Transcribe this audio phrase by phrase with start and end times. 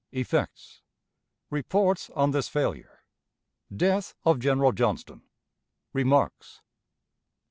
[0.11, 0.81] Effects.
[1.51, 3.03] Reports on this Failure.
[3.71, 5.21] Death of General Johnston.
[5.93, 6.61] Remarks.